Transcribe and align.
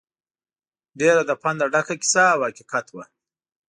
ډېره 0.99 1.21
له 1.29 1.35
پنده 1.41 1.65
ډکه 1.73 1.95
کیسه 2.01 2.23
او 2.33 2.39
حقیقت 2.47 2.87
وه. 2.91 3.03